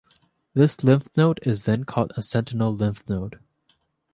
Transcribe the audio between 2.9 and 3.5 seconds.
node.